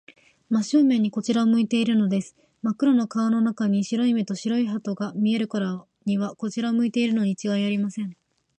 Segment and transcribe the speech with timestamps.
[0.49, 2.35] 真正面にこちらを向いているのです。
[2.63, 8.17] まっ黒な顔の中に、白い目と白い歯とが見えるからには、こちらを向いているのにちがいありません。